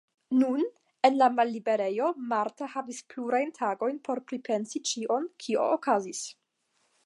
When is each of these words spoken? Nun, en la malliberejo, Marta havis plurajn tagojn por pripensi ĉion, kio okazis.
Nun, 0.35 0.61
en 1.09 1.19
la 1.21 1.27
malliberejo, 1.39 2.07
Marta 2.31 2.71
havis 2.77 3.03
plurajn 3.13 3.53
tagojn 3.61 4.01
por 4.09 4.25
pripensi 4.33 4.85
ĉion, 4.93 5.33
kio 5.45 5.71
okazis. 5.79 6.27